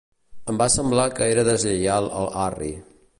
Em 0.53 0.61
va 0.61 0.67
semblar 0.75 1.05
que 1.19 1.27
era 1.35 1.45
deslleial 1.49 2.09
al 2.23 2.33
Harry. 2.47 2.75